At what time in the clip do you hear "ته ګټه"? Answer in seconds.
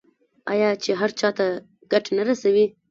1.37-2.11